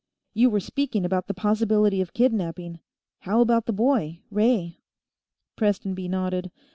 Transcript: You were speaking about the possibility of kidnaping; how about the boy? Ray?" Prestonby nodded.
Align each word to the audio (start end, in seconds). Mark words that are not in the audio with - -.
You 0.33 0.49
were 0.49 0.59
speaking 0.59 1.05
about 1.05 1.27
the 1.27 1.35
possibility 1.35 2.01
of 2.01 2.13
kidnaping; 2.15 2.79
how 3.19 3.39
about 3.39 3.67
the 3.67 3.71
boy? 3.71 4.21
Ray?" 4.31 4.79
Prestonby 5.55 6.07
nodded. 6.07 6.49